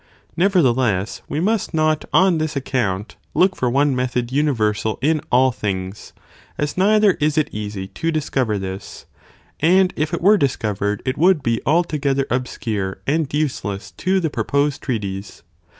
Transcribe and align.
Nevertheless 0.35 1.21
we 1.29 1.39
must 1.39 1.75
not 1.75 2.05
on 2.11 2.39
this 2.39 2.55
account 2.55 3.17
look 3.35 3.55
for 3.55 3.69
one 3.69 3.95
method 3.95 4.31
universal 4.31 4.97
in 4.99 5.21
all 5.31 5.51
things, 5.51 6.11
as 6.57 6.75
neither 6.75 7.11
is 7.19 7.37
it 7.37 7.49
easy 7.51 7.85
to 7.87 8.11
dis 8.11 8.31
cover 8.31 8.57
this, 8.57 9.05
and 9.59 9.93
if 9.95 10.11
it 10.11 10.21
were 10.23 10.37
discovered 10.39 11.03
it 11.05 11.19
would 11.19 11.43
be 11.43 11.61
altogether 11.67 12.25
obscure 12.31 12.97
and 13.05 13.31
useless 13.31 13.91
to 13.97 14.19
the 14.19 14.31
proposed 14.31 14.81
treatise. 14.81 15.43